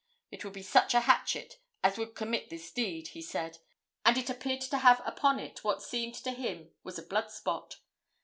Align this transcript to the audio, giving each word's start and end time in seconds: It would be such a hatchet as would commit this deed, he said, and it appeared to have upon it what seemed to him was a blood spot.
It 0.31 0.43
would 0.43 0.53
be 0.53 0.63
such 0.63 0.95
a 0.95 1.01
hatchet 1.01 1.59
as 1.83 1.99
would 1.99 2.15
commit 2.15 2.49
this 2.49 2.71
deed, 2.71 3.09
he 3.09 3.21
said, 3.21 3.59
and 4.03 4.17
it 4.17 4.31
appeared 4.31 4.61
to 4.61 4.79
have 4.79 4.99
upon 5.05 5.39
it 5.39 5.63
what 5.63 5.83
seemed 5.83 6.15
to 6.15 6.31
him 6.31 6.71
was 6.83 6.97
a 6.97 7.03
blood 7.05 7.29
spot. 7.29 7.75